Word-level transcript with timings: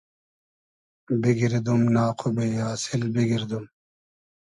بیگیردوم 1.21 1.81
ناق 1.95 2.19
و 2.25 2.29
بې 2.35 2.47
آسیل 2.71 3.03
بیگیردوم 3.13 3.65